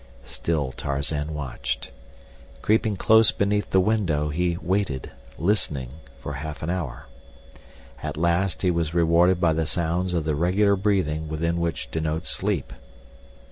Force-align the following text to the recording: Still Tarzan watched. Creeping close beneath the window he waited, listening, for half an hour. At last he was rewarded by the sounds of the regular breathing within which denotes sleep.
Still 0.23 0.71
Tarzan 0.71 1.31
watched. 1.31 1.91
Creeping 2.63 2.95
close 2.95 3.29
beneath 3.31 3.69
the 3.69 3.79
window 3.79 4.29
he 4.29 4.57
waited, 4.59 5.11
listening, 5.37 5.91
for 6.19 6.33
half 6.33 6.63
an 6.63 6.71
hour. 6.71 7.05
At 8.01 8.17
last 8.17 8.63
he 8.63 8.71
was 8.71 8.95
rewarded 8.95 9.39
by 9.39 9.53
the 9.53 9.67
sounds 9.67 10.15
of 10.15 10.23
the 10.23 10.33
regular 10.33 10.75
breathing 10.75 11.29
within 11.29 11.59
which 11.59 11.91
denotes 11.91 12.31
sleep. 12.31 12.73